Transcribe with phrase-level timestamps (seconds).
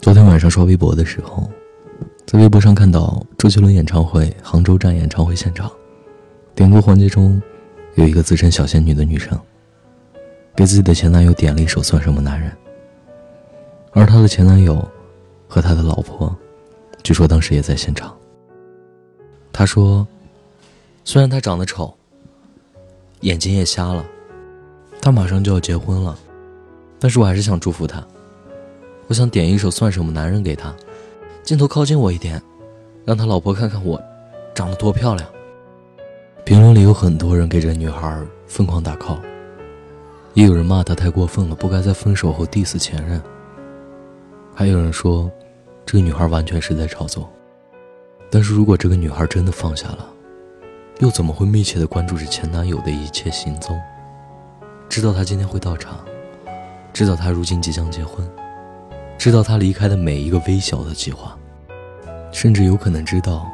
[0.00, 1.46] 昨天晚上刷微博的时候，
[2.26, 5.70] 在微博上看到周杰伦演唱会杭州站演唱会现场，
[6.54, 7.40] 点歌环节中，
[7.96, 9.38] 有一个自称小仙女的女生，
[10.56, 12.50] 给自己的前男友点了一首《算什么男人》，
[13.92, 14.82] 而她的前男友
[15.46, 16.34] 和他的老婆，
[17.02, 18.16] 据说当时也在现场。
[19.52, 20.08] 他说
[21.04, 21.94] ：“虽然他长得丑，
[23.20, 24.02] 眼睛也瞎了，
[25.02, 26.18] 他马上就要结婚了，
[26.98, 28.02] 但是我还是想祝福他。”
[29.10, 30.72] 我想点一首《算什么男人》给他，
[31.42, 32.40] 镜头靠近我一点，
[33.04, 34.00] 让他老婆看看我
[34.54, 35.28] 长得多漂亮。
[36.44, 39.18] 评论里有很多人给这女孩疯狂打 call，
[40.34, 43.20] 也有人骂她太过分了，不该在分手后 diss 前任。
[44.54, 45.28] 还有人说，
[45.84, 47.28] 这个女孩完全是在炒作。
[48.30, 50.08] 但是如果这个女孩真的放下了，
[51.00, 53.76] 又怎么会密切的关注着前男友的一切行踪？
[54.88, 55.98] 知道他今天会到场，
[56.92, 58.24] 知道他如今即将结婚。
[59.20, 61.36] 知道他离开的每一个微小的计划，
[62.32, 63.46] 甚至有可能知道，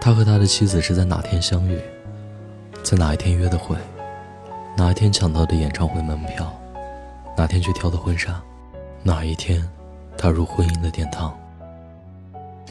[0.00, 1.78] 他和他的妻子是在哪天相遇，
[2.82, 3.76] 在哪一天约的会，
[4.78, 6.50] 哪一天抢到的演唱会门票，
[7.36, 8.40] 哪天去挑的婚纱，
[9.02, 9.62] 哪一天
[10.16, 11.38] 踏入婚姻的殿堂。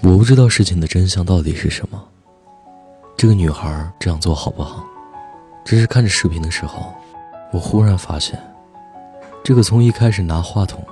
[0.02, 2.04] 我不知道事情的真相到底是什么，
[3.16, 4.84] 这个女孩这样做好不好？
[5.64, 6.96] 只是看着视频的时候，
[7.52, 8.42] 我忽然发现，
[9.44, 10.84] 这个从一开始拿话筒。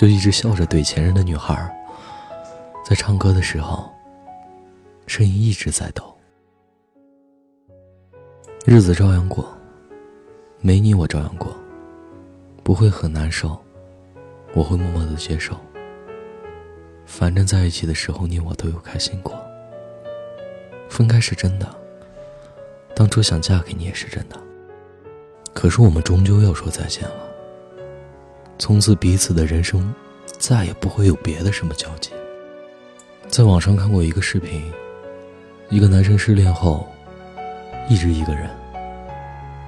[0.00, 1.54] 就一直笑着怼前任的女孩，
[2.82, 3.92] 在唱歌的时候，
[5.06, 6.16] 声音一直在抖。
[8.64, 9.46] 日子照样过，
[10.62, 11.54] 没你我照样过，
[12.62, 13.62] 不会很难受，
[14.54, 15.54] 我会默默的接受。
[17.04, 19.38] 反正在一起的时候，你我都有开心过。
[20.88, 21.68] 分开是真的，
[22.96, 24.40] 当初想嫁给你也是真的，
[25.52, 27.29] 可是我们终究要说再见了。
[28.60, 29.92] 从此，彼此的人生
[30.26, 32.10] 再也不会有别的什么交集。
[33.26, 34.70] 在网上看过一个视频，
[35.70, 36.86] 一个男生失恋后
[37.88, 38.50] 一直一个人。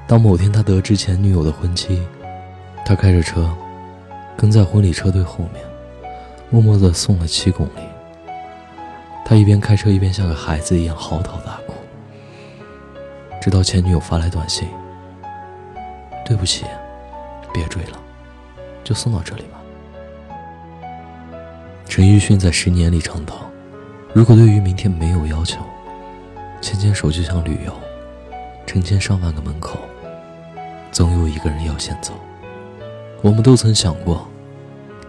[0.07, 2.07] 当某天他得知前女友的婚期，
[2.85, 3.51] 他开着车
[4.37, 5.65] 跟在婚礼车队后面，
[6.51, 7.81] 默默地送了七公里。
[9.25, 11.73] 他一边开车一边像个孩子一样嚎啕大哭，
[13.41, 14.69] 直到前女友发来短信
[16.29, 16.67] ：“对不起，
[17.55, 17.99] 别追了。”
[18.85, 19.61] 就送到这里吧。
[21.89, 23.51] 陈奕迅在《十年》里唱道
[24.15, 25.61] ：“如果对于明天没有要求，
[26.61, 27.73] 牵牵手就像旅游，
[28.67, 29.79] 成千上万个门口，
[30.91, 32.13] 总有一个人要先走。”
[33.21, 34.27] 我们都曾想过，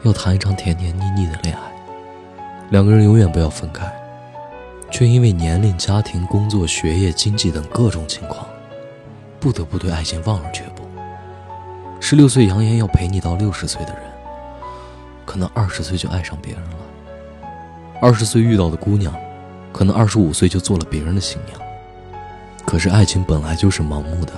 [0.04, 1.62] 要谈一场甜甜腻腻的恋爱，
[2.70, 3.92] 两个人永远不要分开，
[4.92, 8.46] 却因为年龄、家庭、工作、学业、经济等各种情况，
[9.40, 10.73] 不得不对爱情望而却步。
[12.06, 14.04] 十六岁扬言要陪你到六十岁的人，
[15.26, 16.76] 可能二十岁就爱上别人了；
[18.02, 19.16] 二十岁遇到的姑娘，
[19.72, 21.58] 可能二十五岁就做了别人的新娘。
[22.66, 24.34] 可是爱情本来就是盲目的，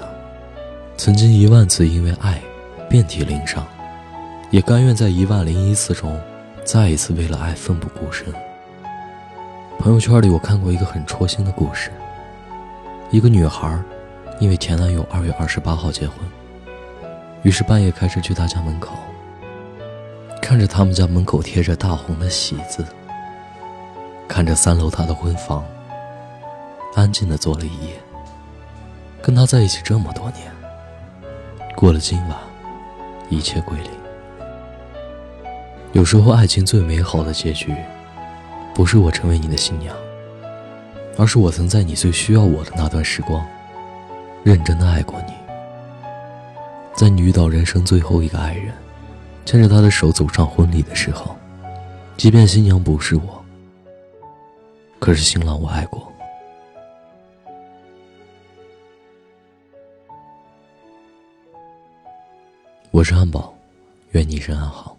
[0.96, 2.40] 曾经一万次因为爱
[2.88, 3.66] 遍体鳞伤，
[4.52, 6.22] 也甘愿在一万零一次中，
[6.64, 8.28] 再一次为了爱奋不顾身。
[9.80, 11.90] 朋友圈里我看过一个很戳心的故事：
[13.09, 13.75] 一个女孩，
[14.40, 16.20] 因为前男友二月二十八号结婚。
[17.45, 18.95] 于是半夜开车去他家门口，
[20.41, 22.83] 看着他们家门口贴着大红的喜字，
[24.28, 25.63] 看着三楼他的婚房，
[26.95, 27.94] 安静的坐了一夜。
[29.22, 30.51] 跟他在一起这么多年，
[31.75, 32.35] 过了今晚，
[33.29, 33.91] 一切归零。
[35.94, 37.75] 有时候，爱情最美好的结局，
[38.73, 39.95] 不是我成为你的新娘，
[41.16, 43.45] 而是我曾在你最需要我的那段时光，
[44.44, 45.44] 认真的爱过你。
[46.95, 48.73] 在你遇到人生最后一个爱人，
[49.45, 51.35] 牵着他的手走上婚礼的时候，
[52.16, 53.44] 即便新娘不是我，
[54.97, 56.09] 可是新郎我爱过。
[62.91, 63.53] 我是汉堡，
[64.12, 64.94] 愿你一生安好。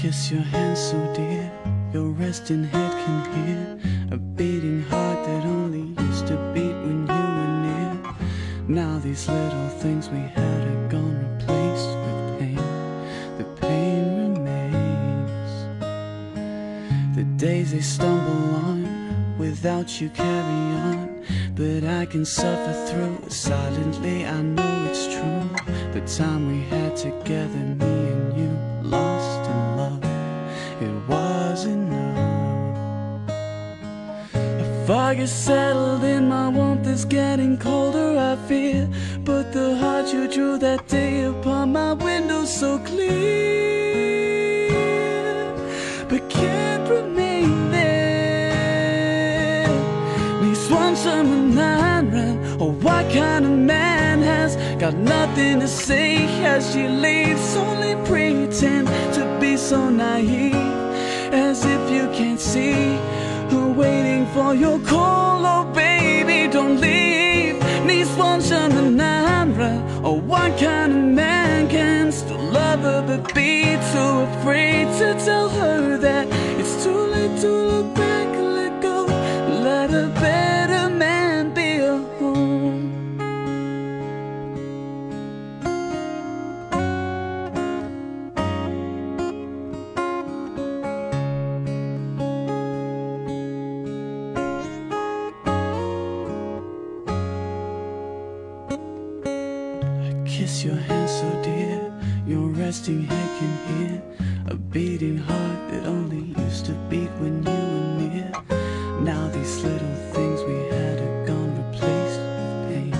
[0.00, 1.52] Kiss your hand so dear,
[1.92, 3.78] your resting head can hear
[4.12, 7.92] a beating heart that only used to beat when you were near.
[8.66, 12.64] Now these little things we had are gone replaced with pain.
[13.36, 15.42] The pain remains.
[17.14, 21.26] The days they stumble on, without you carry on.
[21.54, 25.46] But I can suffer through silently, I know it's true.
[25.92, 27.76] The time we had together,
[35.10, 38.88] Fog is settled in, my warmth is getting colder, I fear.
[39.24, 43.10] But the heart you drew that day upon my window so clear,
[46.08, 49.66] but can't remain there.
[50.42, 52.38] Needs one summer night run.
[52.60, 57.56] Oh, what kind of man has got nothing to say as she leaves?
[57.56, 58.86] Only pretend
[59.16, 60.54] to be so naive,
[61.34, 62.96] as if you can't see
[63.50, 65.44] her waiting for your call.
[65.44, 67.56] Oh, baby, don't leave.
[67.84, 68.40] Needs one
[68.96, 69.80] night run.
[70.04, 75.48] Oh, what kind of man can still love her but be too afraid to tell
[75.48, 76.26] her that
[100.40, 101.92] kiss your hand so dear,
[102.26, 104.02] your resting head can hear
[104.46, 108.32] a beating heart that only used to beat when you were near.
[109.02, 112.90] Now these little things we had are gone, replaced with pain.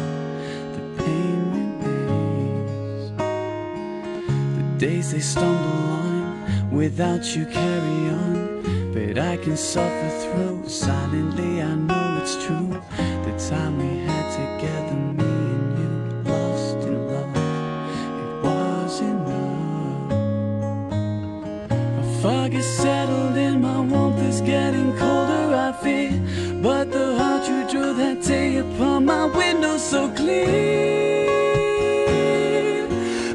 [0.77, 3.05] The pain remains.
[4.59, 8.93] The days they stumble on, without you carry on.
[8.93, 12.83] But I can suffer through silently, I know it's true.
[13.25, 15.10] The time we had together,
[22.21, 26.13] fog is settled in, my warmth is getting colder, I fear.
[26.63, 30.47] But the heart you drew that day upon my window so clear,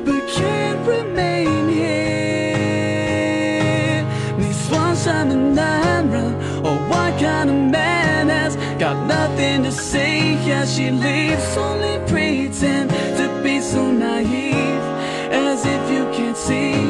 [0.05, 2.85] but can't remain here.
[4.37, 6.35] Needs one summer night run.
[6.63, 11.57] Oh, what kind of man has got nothing to say as she leaves?
[11.57, 14.83] Only pretend to be so naive,
[15.31, 16.84] as if you can't see